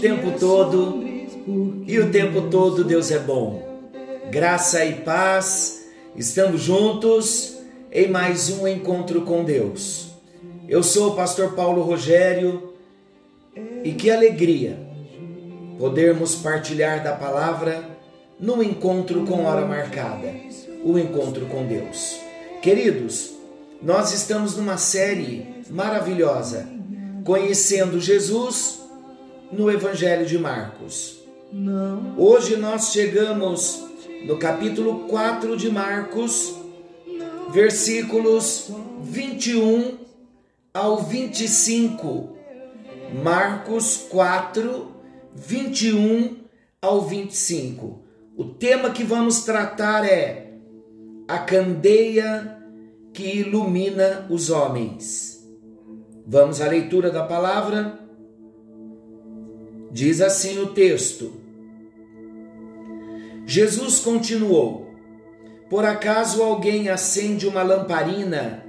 [0.00, 1.02] tempo todo
[1.86, 3.82] e o tempo todo Deus é bom.
[4.30, 7.58] Graça e paz, estamos juntos
[7.90, 10.10] em mais um encontro com Deus.
[10.68, 12.74] Eu sou o pastor Paulo Rogério
[13.82, 14.78] e que alegria
[15.78, 17.84] podermos partilhar da palavra
[18.38, 20.32] no encontro com hora marcada,
[20.84, 22.20] o encontro com Deus.
[22.62, 23.32] Queridos,
[23.82, 26.68] nós estamos numa série maravilhosa
[27.24, 28.78] conhecendo Jesus
[29.50, 31.22] no Evangelho de Marcos.
[32.16, 33.84] Hoje nós chegamos
[34.26, 36.54] no capítulo 4 de Marcos,
[37.50, 39.98] versículos 21
[40.74, 42.36] ao 25.
[43.22, 44.94] Marcos 4,
[45.34, 46.36] 21
[46.82, 48.02] ao 25.
[48.36, 50.52] O tema que vamos tratar é
[51.26, 52.58] a candeia
[53.12, 55.44] que ilumina os homens.
[56.26, 58.07] Vamos à leitura da palavra.
[59.90, 61.32] Diz assim o texto:
[63.46, 64.90] Jesus continuou:
[65.70, 68.64] Por acaso alguém acende uma lamparina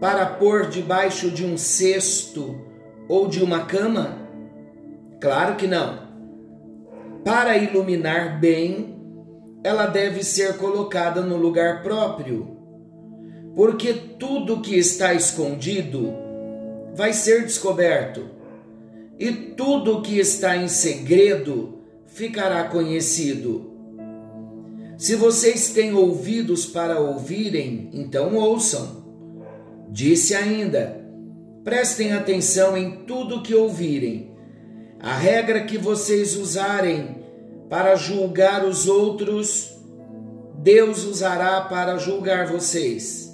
[0.00, 2.60] para pôr debaixo de um cesto
[3.08, 4.18] ou de uma cama?
[5.20, 6.08] Claro que não.
[7.24, 8.96] Para iluminar bem,
[9.62, 12.56] ela deve ser colocada no lugar próprio,
[13.54, 16.12] porque tudo que está escondido
[16.94, 18.37] vai ser descoberto,
[19.18, 23.72] e tudo que está em segredo ficará conhecido.
[24.96, 29.04] Se vocês têm ouvidos para ouvirem, então ouçam.
[29.90, 31.04] Disse ainda:
[31.64, 34.32] prestem atenção em tudo que ouvirem.
[35.00, 37.18] A regra que vocês usarem
[37.68, 39.76] para julgar os outros,
[40.58, 43.32] Deus usará para julgar vocês.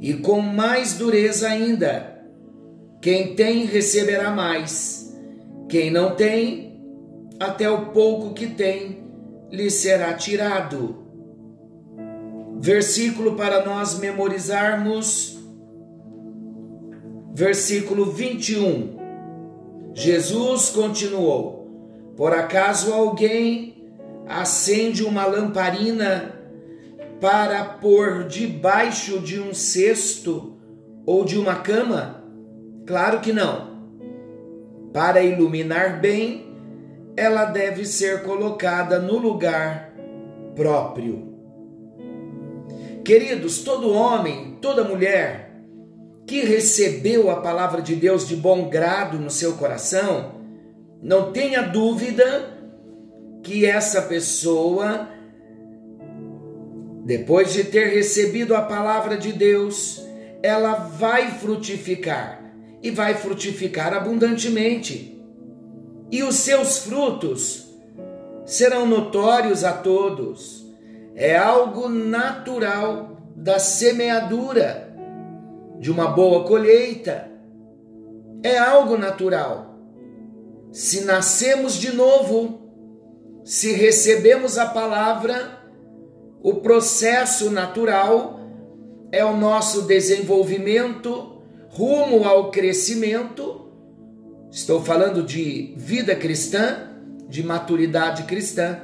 [0.00, 2.22] E com mais dureza ainda,
[3.00, 5.03] quem tem receberá mais.
[5.68, 6.80] Quem não tem,
[7.40, 9.04] até o pouco que tem
[9.50, 11.04] lhe será tirado.
[12.58, 15.38] Versículo para nós memorizarmos.
[17.34, 18.96] Versículo 21.
[19.92, 23.74] Jesus continuou: Por acaso alguém
[24.26, 26.34] acende uma lamparina
[27.20, 30.56] para pôr debaixo de um cesto
[31.06, 32.24] ou de uma cama?
[32.86, 33.73] Claro que não.
[34.94, 36.54] Para iluminar bem,
[37.16, 39.92] ela deve ser colocada no lugar
[40.54, 41.34] próprio.
[43.04, 45.50] Queridos, todo homem, toda mulher
[46.24, 50.36] que recebeu a palavra de Deus de bom grado no seu coração,
[51.02, 52.56] não tenha dúvida
[53.42, 55.08] que essa pessoa,
[57.04, 60.06] depois de ter recebido a palavra de Deus,
[60.40, 62.43] ela vai frutificar
[62.84, 65.18] e vai frutificar abundantemente.
[66.12, 67.66] E os seus frutos
[68.44, 70.62] serão notórios a todos.
[71.14, 74.94] É algo natural da semeadura,
[75.80, 77.30] de uma boa colheita.
[78.42, 79.78] É algo natural.
[80.70, 82.70] Se nascemos de novo,
[83.44, 85.58] se recebemos a palavra,
[86.42, 88.40] o processo natural
[89.10, 91.33] é o nosso desenvolvimento
[91.74, 93.68] rumo ao crescimento.
[94.50, 96.88] Estou falando de vida cristã,
[97.28, 98.78] de maturidade cristã.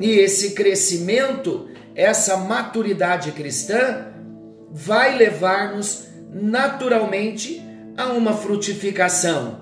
[0.00, 4.08] E esse crescimento, essa maturidade cristã,
[4.70, 7.62] vai levar-nos naturalmente
[7.96, 9.60] a uma frutificação.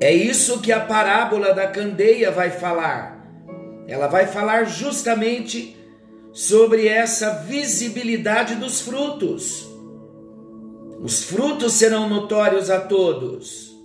[0.00, 3.28] É isso que a parábola da candeia vai falar.
[3.86, 5.77] Ela vai falar justamente
[6.38, 9.68] sobre essa visibilidade dos frutos.
[11.02, 13.76] Os frutos serão notórios a todos.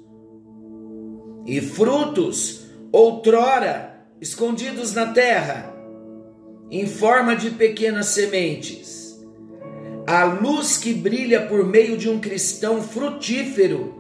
[1.48, 5.76] E frutos, outrora escondidos na terra,
[6.70, 9.20] em forma de pequenas sementes.
[10.06, 13.96] A luz que brilha por meio de um cristão frutífero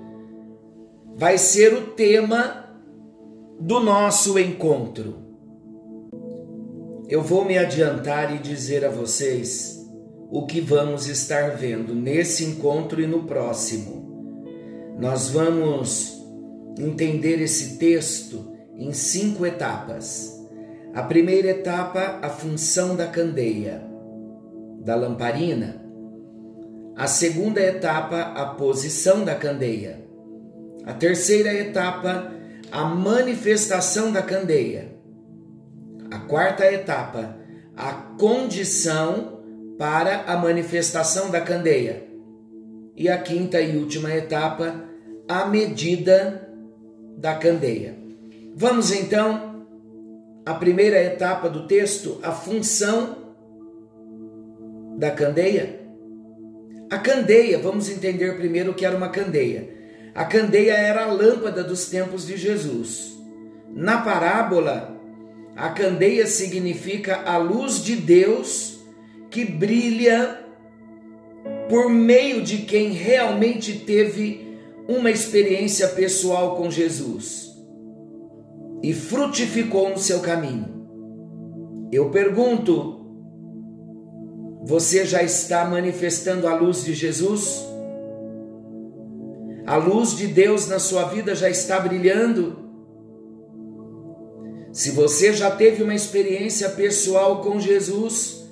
[1.15, 2.69] vai ser o tema
[3.59, 5.32] do nosso encontro
[7.13, 9.87] eu vou me adiantar e dizer a vocês
[10.31, 14.97] o que vamos estar vendo nesse encontro e no próximo.
[14.99, 16.19] Nós vamos
[16.75, 20.43] entender esse texto em cinco etapas.
[20.91, 23.83] A primeira etapa, a função da candeia,
[24.83, 25.85] da lamparina.
[26.95, 30.03] A segunda etapa, a posição da candeia.
[30.83, 32.33] A terceira etapa,
[32.71, 34.93] a manifestação da candeia.
[36.13, 37.35] A quarta etapa,
[37.75, 39.41] a condição
[39.79, 42.03] para a manifestação da candeia.
[42.95, 44.75] E a quinta e última etapa,
[45.27, 46.47] a medida
[47.17, 47.97] da candeia.
[48.55, 49.65] Vamos então
[50.45, 53.33] à primeira etapa do texto, a função
[54.99, 55.79] da candeia.
[56.91, 59.67] A candeia, vamos entender primeiro o que era uma candeia.
[60.13, 63.17] A candeia era a lâmpada dos tempos de Jesus.
[63.73, 64.93] Na parábola,
[65.55, 68.79] a candeia significa a luz de Deus
[69.29, 70.39] que brilha
[71.69, 74.57] por meio de quem realmente teve
[74.87, 77.51] uma experiência pessoal com Jesus
[78.81, 80.85] e frutificou no seu caminho.
[81.91, 83.05] Eu pergunto:
[84.65, 87.63] você já está manifestando a luz de Jesus?
[89.65, 92.62] A luz de Deus na sua vida já está brilhando?
[94.73, 98.43] Se você já teve uma experiência pessoal com Jesus,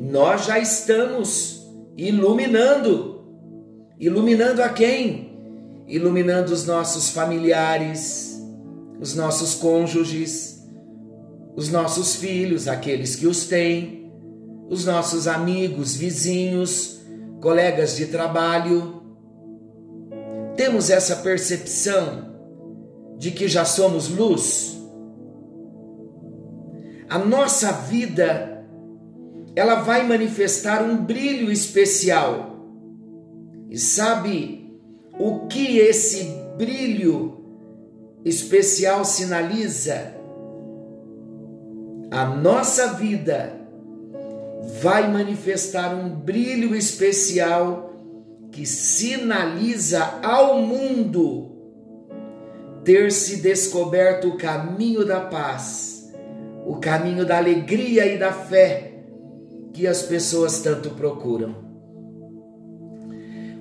[0.00, 1.66] nós já estamos
[1.96, 3.20] iluminando.
[4.00, 5.38] Iluminando a quem?
[5.86, 8.40] Iluminando os nossos familiares,
[8.98, 10.62] os nossos cônjuges,
[11.54, 14.10] os nossos filhos, aqueles que os têm,
[14.70, 17.00] os nossos amigos, vizinhos,
[17.40, 19.02] colegas de trabalho
[20.56, 22.30] temos essa percepção
[23.16, 24.81] de que já somos luz?
[27.12, 28.64] A nossa vida
[29.54, 32.56] ela vai manifestar um brilho especial.
[33.68, 34.80] E sabe
[35.18, 36.24] o que esse
[36.56, 37.36] brilho
[38.24, 40.14] especial sinaliza?
[42.10, 43.60] A nossa vida
[44.80, 47.94] vai manifestar um brilho especial
[48.50, 51.52] que sinaliza ao mundo
[52.82, 56.01] ter se descoberto o caminho da paz,
[56.66, 58.92] o caminho da alegria e da fé
[59.72, 61.54] que as pessoas tanto procuram.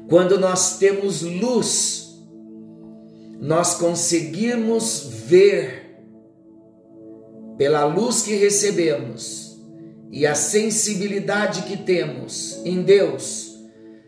[0.09, 2.19] Quando nós temos luz,
[3.39, 5.97] nós conseguimos ver
[7.57, 9.59] pela luz que recebemos
[10.11, 13.51] e a sensibilidade que temos em Deus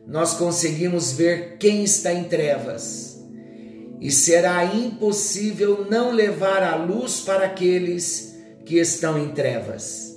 [0.05, 3.21] nós conseguimos ver quem está em trevas.
[3.99, 8.32] E será impossível não levar a luz para aqueles
[8.65, 10.13] que estão em trevas.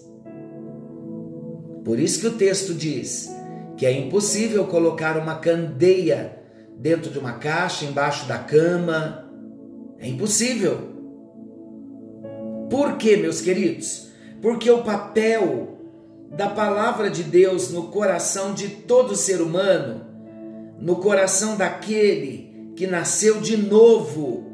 [1.84, 3.30] Por isso que o texto diz
[3.76, 6.36] que é impossível colocar uma candeia
[6.78, 9.30] dentro de uma caixa, embaixo da cama.
[9.98, 10.78] É impossível.
[12.70, 14.08] Por quê, meus queridos?
[14.42, 15.78] Porque o papel
[16.30, 20.04] da palavra de Deus no coração de todo ser humano,
[20.80, 24.44] no coração daquele que nasceu de novo,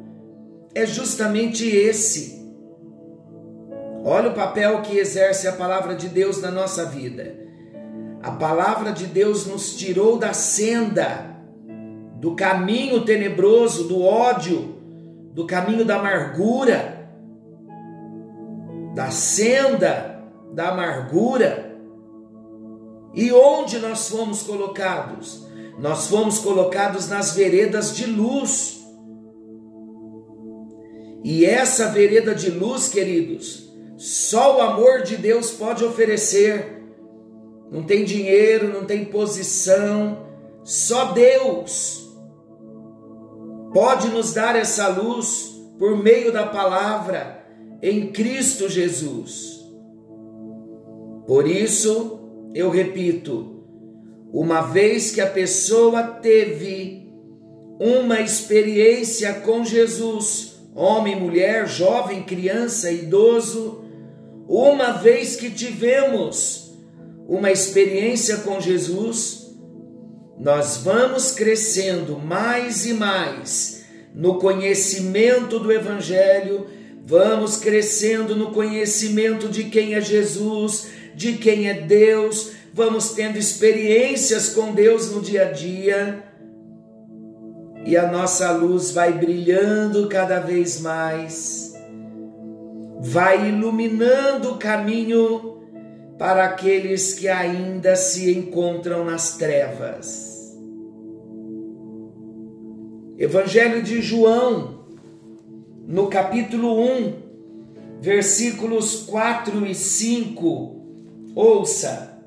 [0.75, 2.42] é justamente esse.
[4.05, 7.37] Olha o papel que exerce a palavra de Deus na nossa vida.
[8.21, 11.37] A palavra de Deus nos tirou da senda,
[12.21, 14.77] do caminho tenebroso, do ódio,
[15.33, 17.09] do caminho da amargura,
[18.95, 20.13] da senda
[20.53, 21.73] da amargura.
[23.15, 25.47] E onde nós fomos colocados?
[25.79, 28.83] Nós fomos colocados nas veredas de luz.
[31.25, 33.72] E essa vereda de luz, queridos,
[34.03, 36.83] só o amor de Deus pode oferecer.
[37.71, 40.27] Não tem dinheiro, não tem posição,
[40.65, 42.13] só Deus
[43.73, 47.47] pode nos dar essa luz por meio da palavra
[47.81, 49.65] em Cristo Jesus.
[51.25, 52.19] Por isso,
[52.53, 53.63] eu repito,
[54.33, 57.09] uma vez que a pessoa teve
[57.79, 63.82] uma experiência com Jesus, homem, mulher, jovem, criança, idoso,
[64.53, 66.75] uma vez que tivemos
[67.27, 69.55] uma experiência com Jesus,
[70.39, 76.67] nós vamos crescendo mais e mais no conhecimento do Evangelho,
[77.03, 84.51] vamos crescendo no conhecimento de quem é Jesus, de quem é Deus, vamos tendo experiências
[84.51, 86.23] com Deus no dia a dia
[87.85, 91.72] e a nossa luz vai brilhando cada vez mais,
[93.05, 95.59] vai iluminando o caminho
[96.17, 100.57] para aqueles que ainda se encontram nas trevas.
[103.19, 104.85] Evangelho de João,
[105.85, 107.15] no capítulo 1,
[108.01, 110.77] versículos 4 e 5.
[111.35, 112.23] Ouça.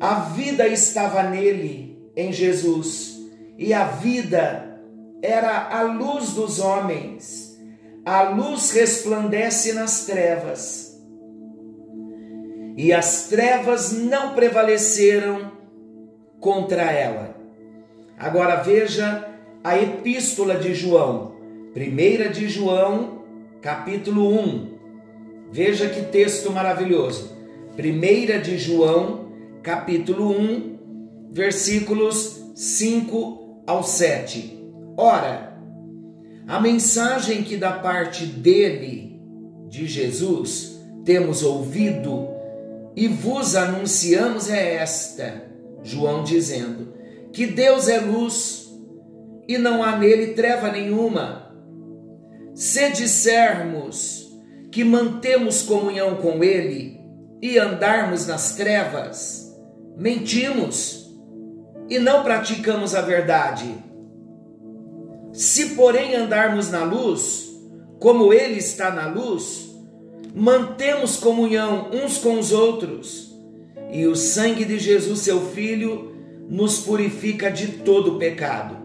[0.00, 3.20] A vida estava nele, em Jesus,
[3.56, 4.80] e a vida
[5.22, 7.47] era a luz dos homens.
[8.10, 10.98] A luz resplandece nas trevas,
[12.74, 15.52] e as trevas não prevaleceram
[16.40, 17.36] contra ela.
[18.18, 19.28] Agora veja
[19.62, 21.34] a epístola de João,
[21.74, 23.24] primeira de João,
[23.60, 24.78] capítulo 1.
[25.52, 27.36] Veja que texto maravilhoso.
[27.76, 29.28] Primeira de João,
[29.62, 30.78] capítulo 1,
[31.30, 34.58] versículos 5 ao 7.
[34.96, 35.47] Ora,
[36.48, 39.20] a mensagem que da parte dele,
[39.68, 42.26] de Jesus, temos ouvido
[42.96, 45.44] e vos anunciamos é esta:
[45.82, 46.94] João dizendo
[47.34, 48.66] que Deus é luz
[49.46, 51.54] e não há nele treva nenhuma.
[52.54, 54.26] Se dissermos
[54.72, 56.98] que mantemos comunhão com ele
[57.42, 59.54] e andarmos nas trevas,
[59.98, 61.14] mentimos
[61.90, 63.87] e não praticamos a verdade.
[65.38, 67.48] Se, porém, andarmos na luz,
[68.00, 69.68] como ele está na luz,
[70.34, 73.32] mantemos comunhão uns com os outros,
[73.92, 76.12] e o sangue de Jesus, seu Filho,
[76.48, 78.78] nos purifica de todo pecado.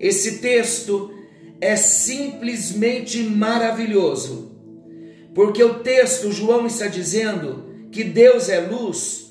[0.00, 1.12] Esse texto
[1.60, 4.50] é simplesmente maravilhoso,
[5.34, 9.30] porque o texto, João está dizendo que Deus é luz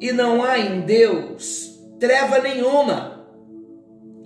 [0.00, 3.11] e não há em Deus treva nenhuma.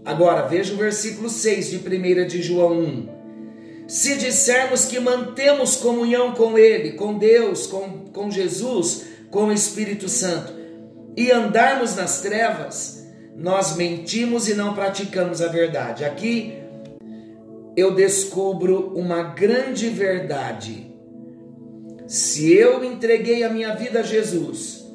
[0.07, 3.09] Agora veja o versículo 6 de 1 de João 1.
[3.89, 10.09] Se dissermos que mantemos comunhão com Ele, com Deus, com, com Jesus, com o Espírito
[10.09, 10.55] Santo,
[11.17, 16.05] e andarmos nas trevas, nós mentimos e não praticamos a verdade.
[16.05, 16.55] Aqui
[17.77, 20.95] eu descubro uma grande verdade.
[22.07, 24.87] Se eu entreguei a minha vida a Jesus,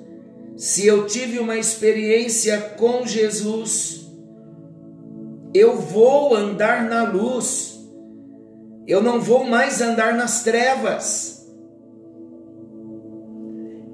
[0.55, 4.00] se eu tive uma experiência com Jesus,
[5.53, 7.79] eu vou andar na luz,
[8.87, 11.47] eu não vou mais andar nas trevas.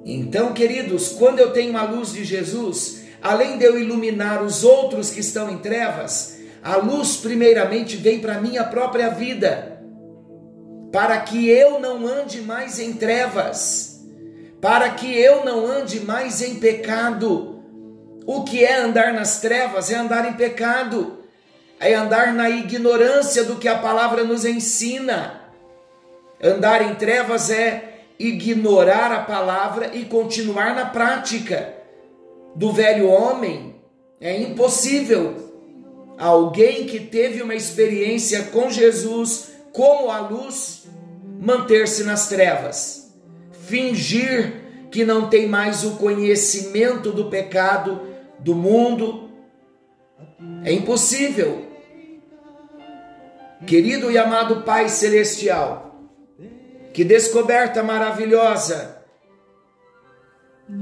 [0.04, 5.10] Então, queridos, quando eu tenho a luz de Jesus, além de eu iluminar os outros
[5.10, 9.82] que estão em trevas, a luz primeiramente vem para a minha própria vida,
[10.90, 13.88] para que eu não ande mais em trevas
[14.60, 17.62] para que eu não ande mais em pecado.
[18.26, 21.17] O que é andar nas trevas é andar em pecado,
[21.80, 25.42] é andar na ignorância do que a palavra nos ensina.
[26.42, 31.74] Andar em trevas é ignorar a palavra e continuar na prática
[32.54, 33.76] do velho homem.
[34.20, 35.48] É impossível.
[36.18, 40.86] Alguém que teve uma experiência com Jesus como a luz
[41.40, 43.08] manter-se nas trevas
[43.68, 48.00] fingir que não tem mais o conhecimento do pecado
[48.38, 49.28] do mundo.
[50.64, 51.67] É impossível.
[53.66, 55.94] Querido e amado Pai Celestial,
[56.92, 59.02] que descoberta maravilhosa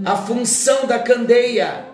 [0.04, 1.86] a função da candeia.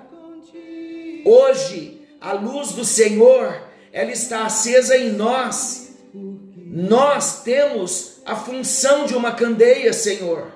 [1.25, 3.62] Hoje, a luz do Senhor,
[3.93, 5.95] ela está acesa em nós.
[6.15, 10.51] Nós temos a função de uma candeia, Senhor.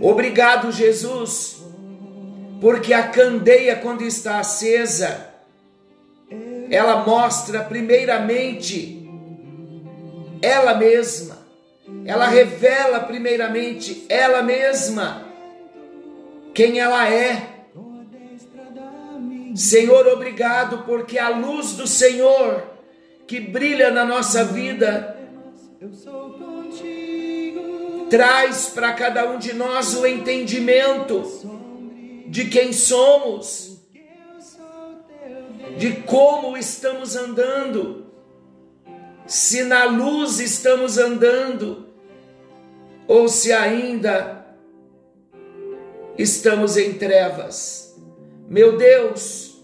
[0.00, 1.58] Obrigado, Jesus,
[2.60, 5.29] porque a candeia, quando está acesa,
[6.70, 8.96] ela mostra primeiramente
[10.40, 11.38] ela mesma,
[12.04, 15.26] ela revela primeiramente ela mesma,
[16.54, 17.48] quem ela é.
[19.54, 22.70] Senhor, obrigado, porque a luz do Senhor
[23.26, 25.16] que brilha na nossa vida
[28.08, 31.22] traz para cada um de nós o entendimento
[32.26, 33.69] de quem somos,
[35.76, 38.06] de como estamos andando,
[39.26, 41.86] se na luz estamos andando,
[43.06, 44.46] ou se ainda
[46.16, 47.96] estamos em trevas.
[48.48, 49.56] Meu Deus,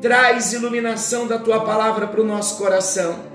[0.00, 3.34] traz iluminação da tua palavra para o nosso coração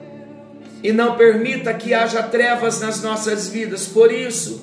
[0.83, 3.87] e não permita que haja trevas nas nossas vidas.
[3.87, 4.61] Por isso,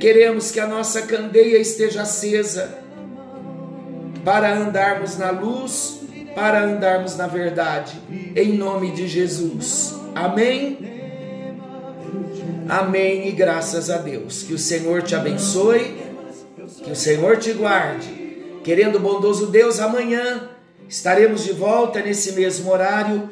[0.00, 2.78] queremos que a nossa candeia esteja acesa
[4.24, 6.00] para andarmos na luz,
[6.34, 8.00] para andarmos na verdade,
[8.34, 9.94] em nome de Jesus.
[10.14, 10.78] Amém.
[12.68, 14.42] Amém e graças a Deus.
[14.42, 15.96] Que o Senhor te abençoe,
[16.84, 18.22] que o Senhor te guarde.
[18.64, 20.48] Querendo bondoso Deus, amanhã
[20.88, 23.30] estaremos de volta nesse mesmo horário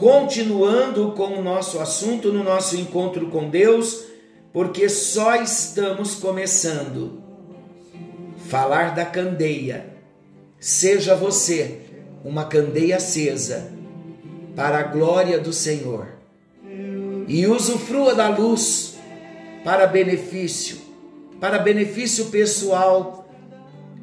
[0.00, 4.06] continuando com o nosso assunto no nosso encontro com Deus,
[4.50, 7.22] porque só estamos começando.
[8.48, 9.94] Falar da candeia.
[10.58, 11.89] Seja você
[12.24, 13.70] uma candeia acesa
[14.54, 16.08] para a glória do Senhor
[17.26, 18.96] e usufrua da luz
[19.64, 20.78] para benefício,
[21.40, 23.28] para benefício pessoal,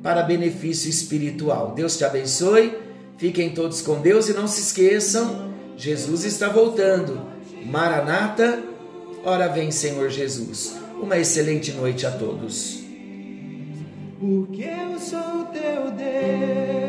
[0.02, 1.74] para benefício espiritual.
[1.76, 2.78] Deus te abençoe.
[3.18, 7.20] Fiquem todos com Deus e não se esqueçam, Jesus está voltando.
[7.66, 8.64] Maranata,
[9.26, 10.78] ora vem, Senhor Jesus.
[11.02, 12.84] Uma excelente noite a todos.
[14.20, 16.87] Porque eu sou teu Deus.